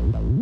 Bye. 0.00 0.39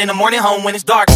In 0.00 0.08
the 0.08 0.14
morning, 0.14 0.40
home 0.40 0.64
when 0.64 0.74
it's 0.74 0.84
dark. 0.84 1.08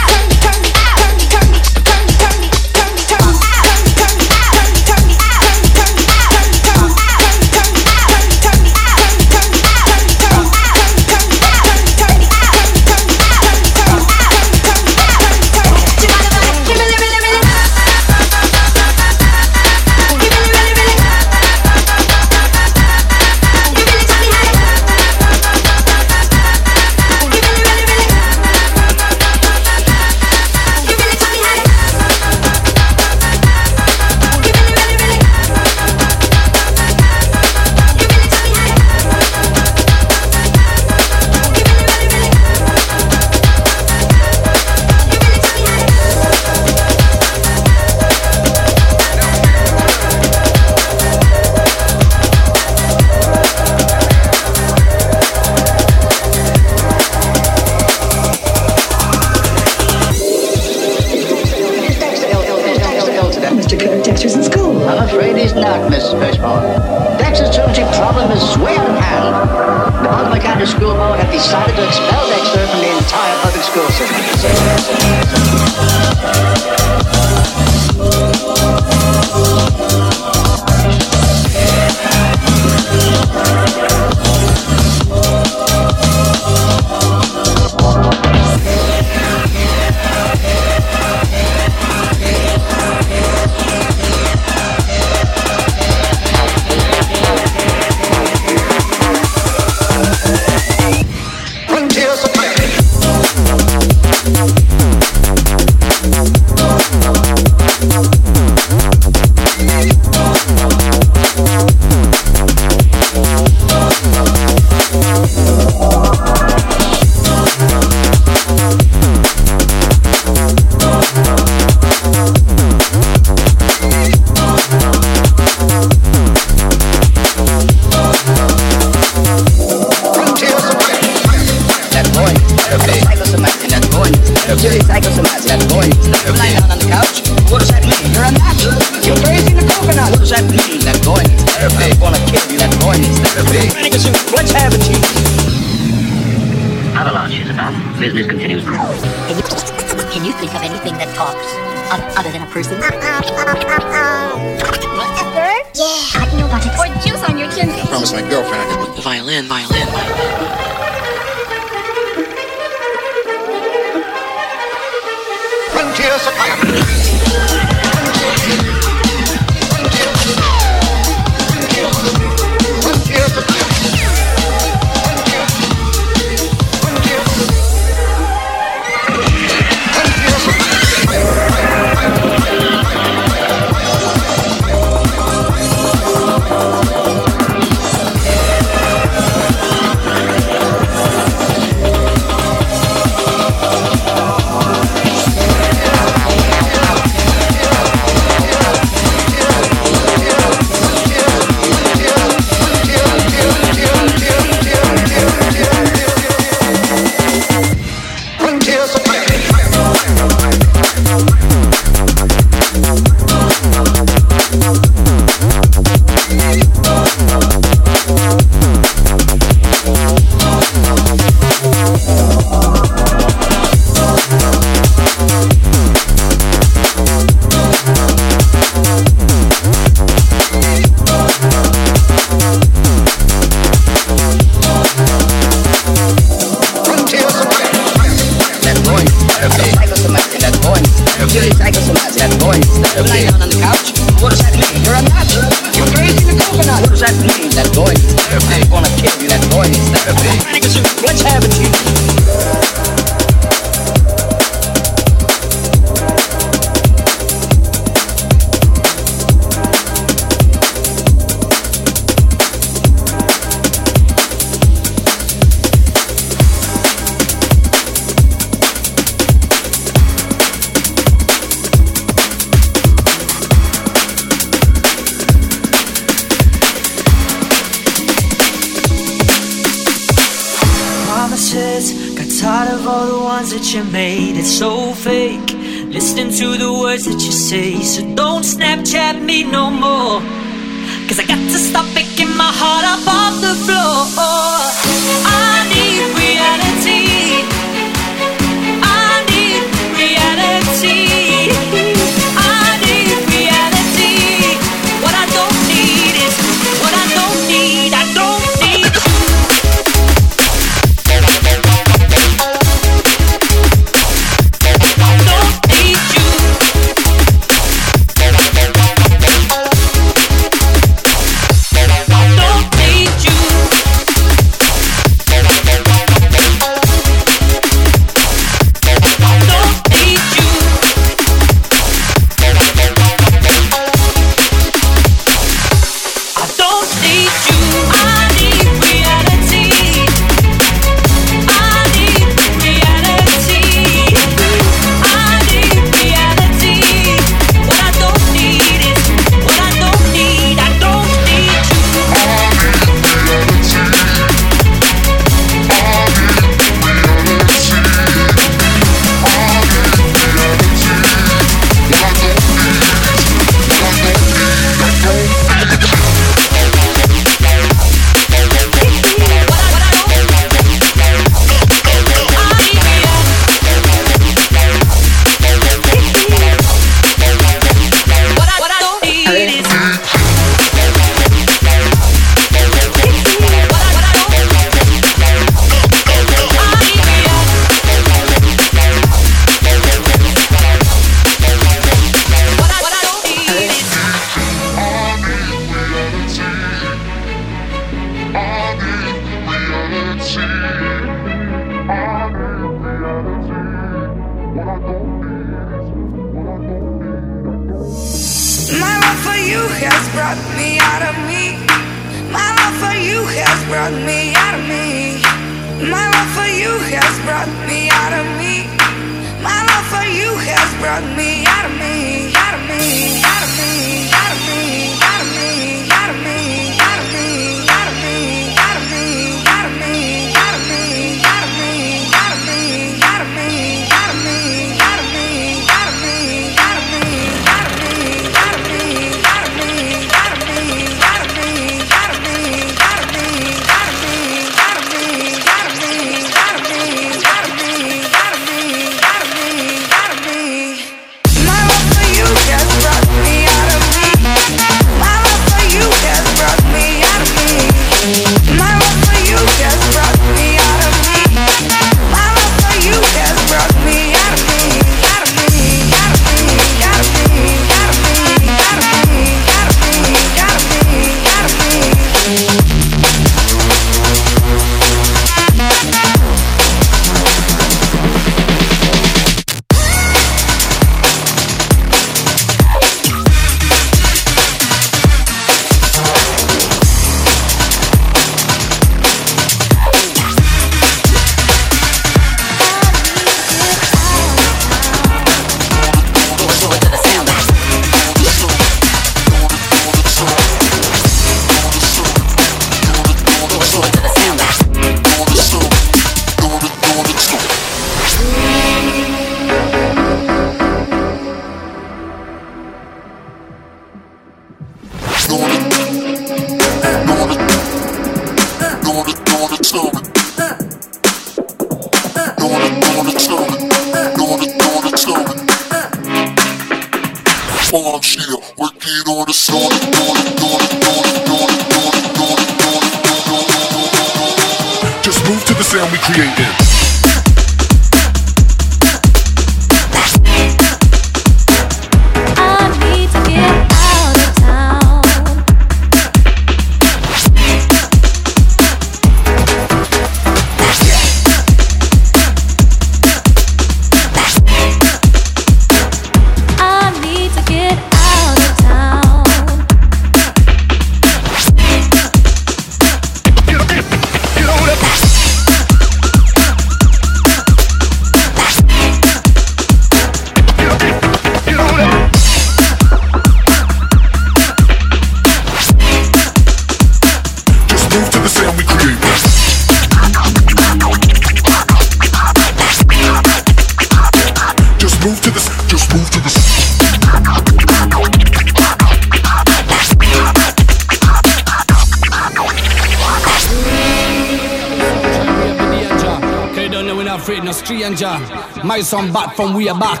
carry 598.74 598.82
some 598.82 599.12
back 599.12 599.36
from 599.36 599.54
we 599.54 599.68
are 599.68 599.78
back. 599.78 600.00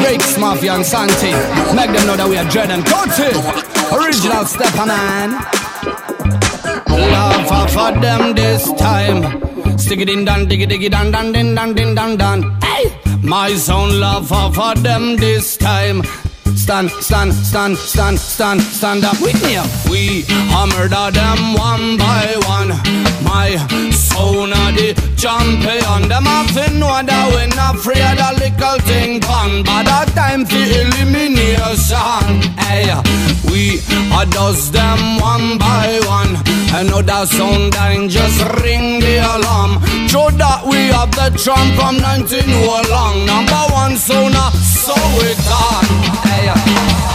BreaksMafia 0.00 0.76
and 0.76 0.86
Santy. 0.86 1.32
Make 1.76 1.92
them 1.92 2.06
know 2.06 2.16
that 2.16 2.26
we 2.26 2.38
are 2.38 2.48
dread 2.48 2.70
and 2.70 2.82
dirty. 2.88 3.28
Original 3.92 4.44
Stepanan. 4.48 5.36
man. 6.88 7.46
for 7.46 7.78
off 7.78 8.00
them 8.00 8.34
this 8.34 8.72
time. 8.80 9.20
Stick 9.76 10.00
it 10.00 10.08
in, 10.08 10.24
dan, 10.24 10.48
diggy, 10.48 10.66
diggy, 10.66 10.90
dan, 10.90 11.10
dan, 11.10 11.32
din, 11.32 11.54
dan, 11.54 11.74
din, 11.74 11.94
dan, 11.94 12.16
dan. 12.16 12.56
Hey! 12.62 12.96
My 13.22 13.52
sound 13.56 14.00
laugh 14.00 14.26
for 14.26 14.62
at 14.62 14.78
them 14.82 15.16
this 15.16 15.58
time. 15.58 16.02
Stand, 16.56 16.88
stand, 16.92 17.34
stand, 17.34 17.76
stand, 17.76 18.18
stand, 18.18 18.60
stand 18.62 19.04
up 19.04 19.20
with 19.20 19.36
me. 19.44 19.60
We 19.90 20.22
hammered 20.48 20.92
them 20.92 21.54
one 21.60 21.98
by 21.98 22.40
one. 22.48 23.11
My 23.24 23.56
sound 23.90 24.52
of 24.52 24.74
the 24.76 24.94
champion. 25.16 26.08
Them 26.08 26.24
have 26.24 26.52
to 26.54 26.64
know 26.78 27.02
that 27.02 27.26
we 27.32 27.46
not 27.56 27.76
afraid 27.76 28.18
of 28.18 28.38
little 28.38 28.78
thing 28.86 29.20
pun. 29.20 29.62
But 29.62 29.84
the 29.84 30.12
time 30.14 30.44
for 30.44 30.56
elimination. 30.56 32.24
Hey, 32.58 32.90
we 33.50 33.80
are 34.12 34.26
them 34.72 35.20
one 35.20 35.58
by 35.58 36.00
one. 36.06 36.36
Another 36.74 37.26
sound 37.26 37.74
and 37.76 38.10
just 38.10 38.40
ring 38.62 39.00
the 39.00 39.18
alarm. 39.18 39.80
Show 40.08 40.30
that 40.30 40.64
we 40.66 40.88
have 40.94 41.10
the 41.12 41.28
trump 41.38 41.74
from 41.78 41.98
19 42.00 42.48
along. 42.48 43.26
Number 43.26 43.62
one 43.72 43.96
sound, 43.96 44.34
so 44.56 44.94
we 45.18 45.30
on. 45.50 45.84
Hey. 46.26 47.11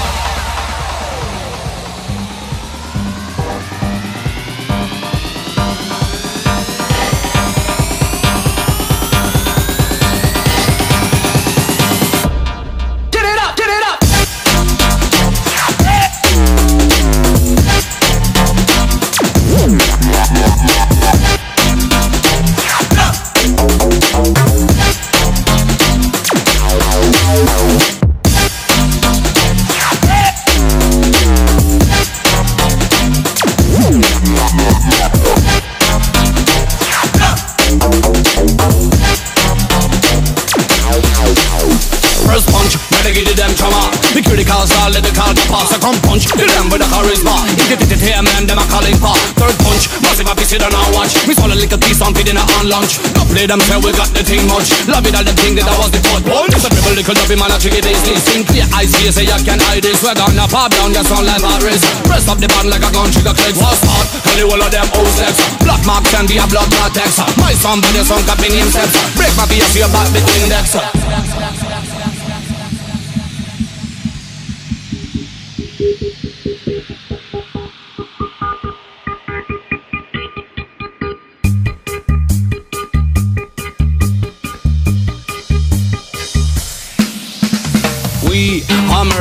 Lunch. 52.68 53.00
No 53.16 53.24
play 53.32 53.48
them, 53.48 53.64
say 53.64 53.80
we 53.80 53.96
got 53.96 54.12
the 54.12 54.22
thing 54.22 54.44
much. 54.52 54.70
Love 54.86 55.08
it, 55.08 55.16
all 55.16 55.24
the 55.24 55.34
thing 55.40 55.56
that 55.56 55.66
I 55.66 55.74
was 55.80 55.90
the 55.90 56.04
fourth 56.04 56.28
punch. 56.28 56.54
It's 56.54 56.68
a 56.68 56.70
dribble, 56.70 57.00
little 57.00 57.16
dubby, 57.16 57.36
man, 57.40 57.52
I 57.52 57.58
trick 57.58 57.80
it 57.80 57.88
easily. 57.88 58.20
Sing 58.20 58.44
clear 58.44 58.68
eyes, 58.76 58.92
here, 59.00 59.12
say 59.12 59.26
you 59.26 59.40
can 59.42 59.60
hide 59.64 59.82
this. 59.82 60.04
We're 60.04 60.14
gonna 60.14 60.46
pop 60.52 60.76
down, 60.76 60.92
your 60.92 61.08
sound 61.08 61.26
like 61.26 61.42
a 61.42 61.54
wrist. 61.64 61.88
Press 62.06 62.28
up 62.28 62.38
the 62.38 62.52
button 62.52 62.70
like 62.70 62.84
a 62.84 62.92
gun, 62.92 63.08
trigger 63.10 63.34
clicks. 63.34 63.58
What's 63.58 63.82
hot? 63.82 64.06
Tell 64.28 64.38
you 64.38 64.48
all 64.52 64.62
of 64.62 64.70
them 64.70 64.88
old 64.94 65.12
sex. 65.16 65.40
Black 65.64 65.82
mark 65.88 66.04
can 66.12 66.28
be 66.28 66.38
a 66.38 66.46
blood 66.46 66.68
cortex. 66.76 67.24
My 67.40 67.56
son, 67.56 67.80
but 67.80 67.96
your 67.96 68.06
son 68.06 68.22
copy 68.28 68.52
name 68.52 68.68
steps. 68.68 68.94
Break 69.16 69.34
my 69.40 69.48
see 69.48 69.80
your 69.80 69.90
back 69.90 70.12
between 70.12 70.50
decks. 70.52 70.76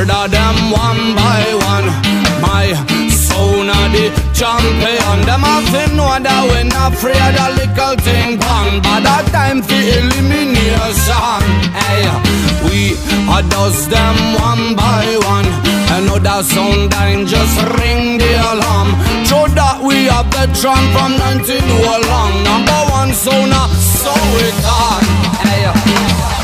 Murder 0.07 0.29
them 0.31 0.71
one 0.71 1.15
by 1.15 1.43
one. 1.75 1.89
My 2.41 2.73
son 3.11 3.69
of 3.69 3.93
the 3.93 4.07
champion. 4.33 5.19
Them 5.27 5.43
have 5.43 5.67
to 5.75 5.95
know 5.95 6.15
that 6.19 6.43
we 6.51 6.69
not 6.69 6.95
afraid 6.95 7.35
of 7.35 7.51
little 7.59 7.97
thing 8.05 8.39
pan. 8.39 8.83
But 8.83 9.03
that 9.03 9.27
time 9.33 9.63
for 9.63 9.75
elimination. 9.75 11.43
Hey, 11.75 12.07
we 12.67 12.95
a 13.27 13.43
dust 13.51 13.91
them 13.91 14.17
one 14.39 14.77
by 14.77 15.07
one. 15.27 15.49
Another 15.99 16.43
sound 16.43 16.93
and 16.95 17.27
just 17.27 17.57
ring 17.79 18.19
the 18.19 18.31
alarm. 18.53 18.91
Show 19.27 19.47
that 19.59 19.83
we 19.83 20.07
a 20.07 20.23
veteran 20.31 20.83
from 20.95 21.17
19 21.19 21.57
long. 22.11 22.33
Number 22.45 22.81
one 22.95 23.13
sound, 23.13 23.55
so 23.75 24.13
we 24.35 24.47
can. 24.63 25.03
Hey. 25.43 26.36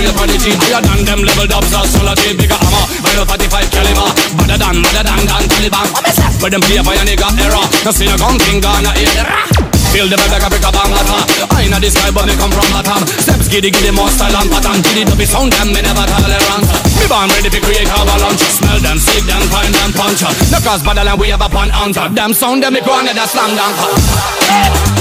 But 0.00 0.16
son 0.16 0.30
a 0.30 0.32
real 0.32 0.40
prodigy 0.40 0.52
Higher 0.56 0.80
than 0.80 1.04
them 1.04 1.20
leveled 1.24 1.52
up, 1.52 1.64
so 1.64 1.84
solidity 1.84 2.36
Bigger 2.36 2.56
armor, 2.56 2.86
final 3.04 3.26
45 3.28 3.70
caliber 3.70 4.08
Better 4.36 4.56
than, 4.56 4.76
better 4.80 5.04
than, 5.04 5.20
than 5.28 5.44
Taliban. 5.48 5.86
What 5.92 6.02
me 6.04 6.12
say? 6.12 6.28
Where 6.40 6.50
them 6.50 6.62
play 6.64 6.80
fire, 6.80 7.04
nigga, 7.04 7.28
error 7.36 7.64
No 7.84 7.90
see 7.92 8.08
no 8.08 8.16
gun 8.16 8.38
king, 8.40 8.60
gonna 8.60 8.92
the 8.96 9.24
rah 9.24 9.44
Feel 9.92 10.06
the 10.06 10.14
vibe 10.14 10.30
like 10.30 10.46
a 10.46 10.48
brick 10.48 10.64
of 10.64 10.72
bangata 10.72 11.18
I 11.50 11.66
know 11.68 11.82
this 11.82 11.98
guy 11.98 12.14
but 12.14 12.24
me 12.24 12.34
come 12.38 12.52
from 12.54 12.68
bottom 12.72 13.02
Steps 13.20 13.50
giddy 13.50 13.70
giddy 13.74 13.90
more 13.90 14.08
style 14.08 14.32
and 14.38 14.48
pattern. 14.48 14.78
Giddy 14.86 15.02
be 15.18 15.26
sound 15.26 15.52
them 15.52 15.74
me 15.74 15.82
never 15.82 16.06
tolerance. 16.06 16.70
Me 16.94 17.04
born 17.10 17.26
ready 17.34 17.50
to 17.50 17.60
create 17.60 17.90
avalanche. 17.90 18.38
Smell 18.54 18.78
them, 18.78 19.02
sick 19.02 19.26
them, 19.26 19.42
find 19.50 19.74
them 19.74 19.90
punch. 19.92 20.22
No 20.54 20.62
cause 20.62 20.82
battle 20.86 21.10
and 21.10 21.18
we 21.20 21.28
have 21.34 21.42
a 21.42 21.48
pun 21.50 21.74
answer 21.74 22.08
Them 22.14 22.32
sound 22.32 22.62
them 22.62 22.74
me 22.74 22.80
go 22.80 22.94
another 22.94 23.26
slam 23.26 23.50
dunk 23.58 24.99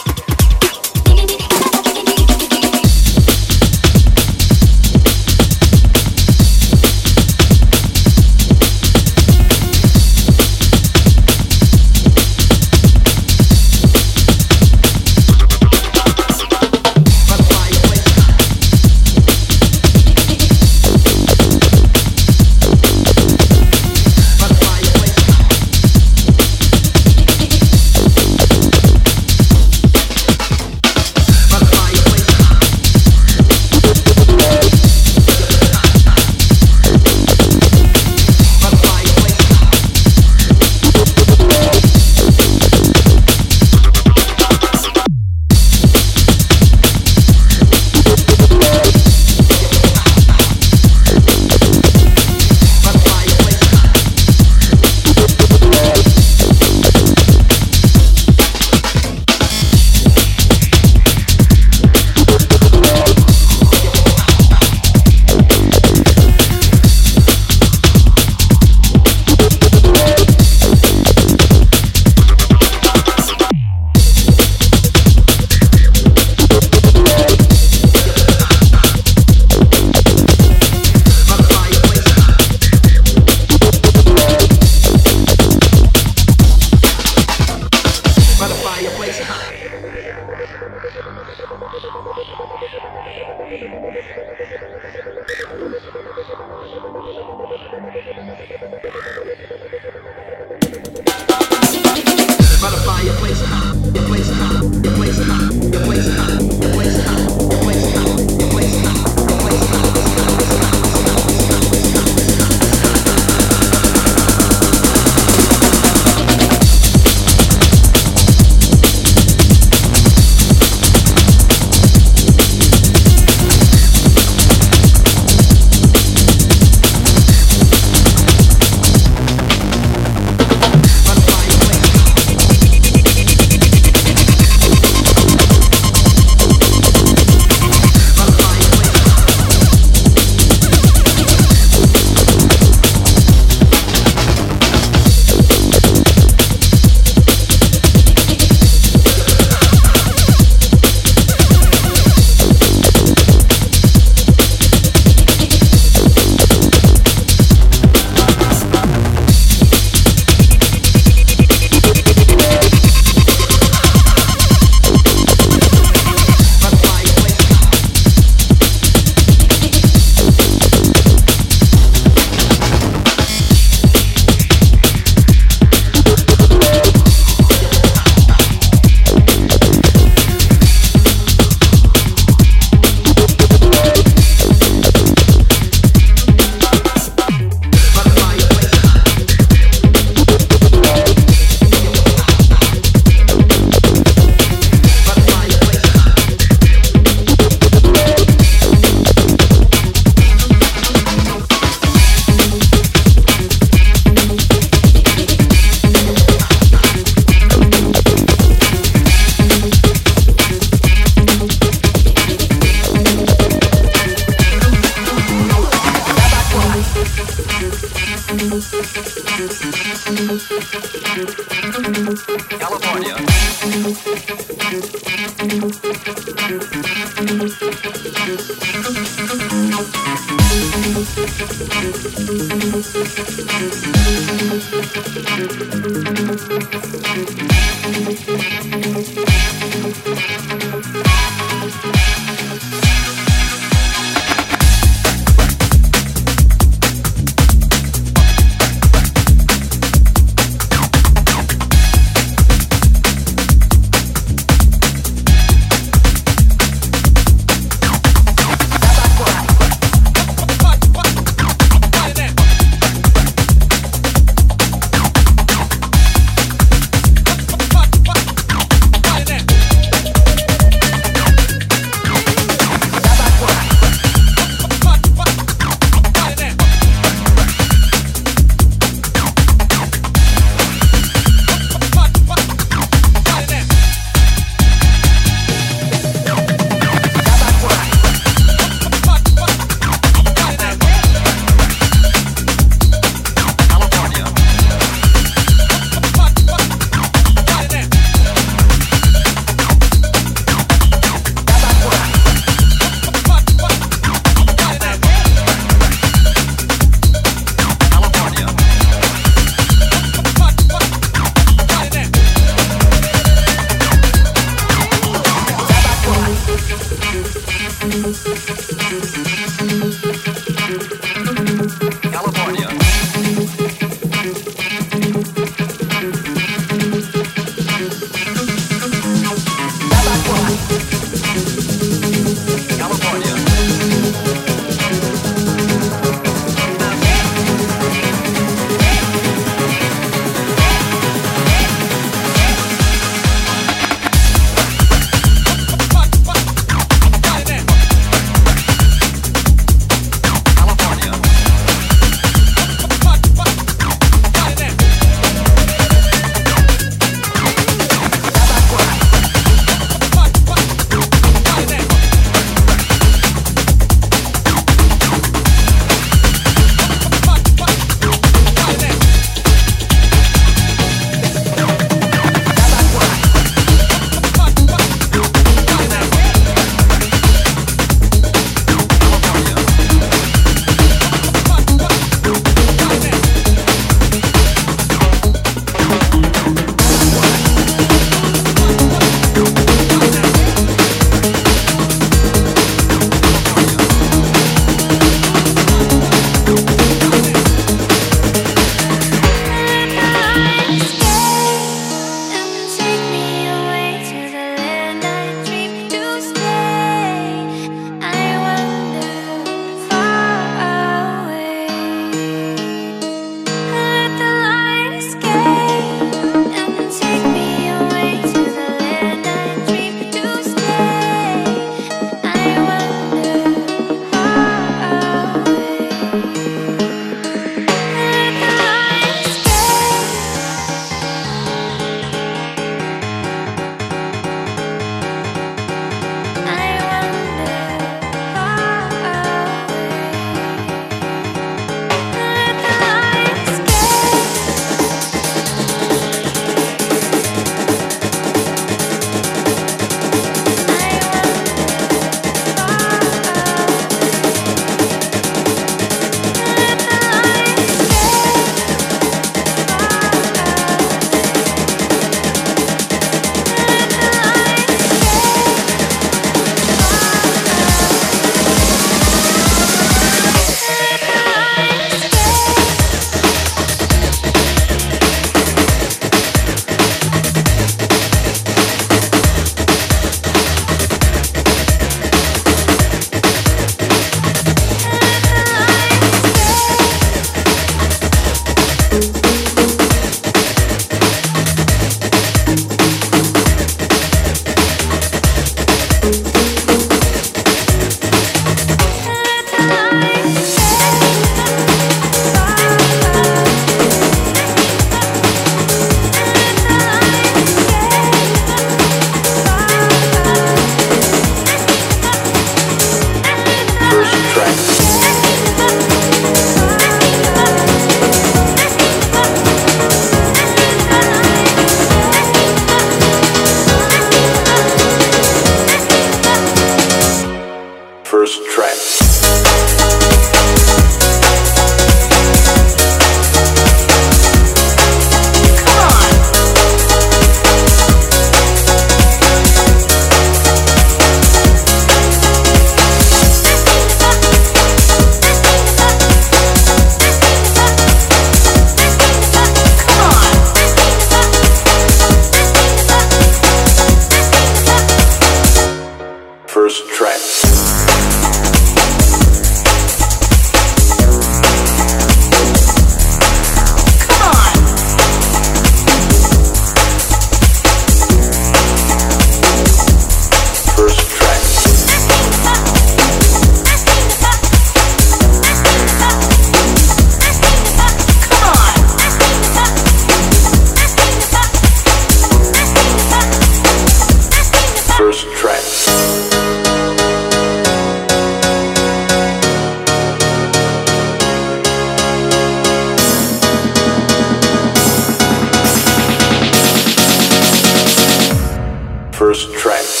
First 599.21 599.53
track. 599.53 600.00